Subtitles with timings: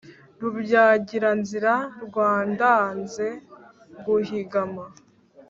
[0.39, 1.73] Rubyagira-nzira
[2.05, 3.27] rwa ndanze
[4.05, 4.85] guhigama,